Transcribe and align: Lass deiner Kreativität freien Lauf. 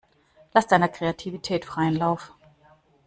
Lass 0.55 0.65
deiner 0.65 0.87
Kreativität 0.87 1.63
freien 1.63 1.95
Lauf. 1.95 2.33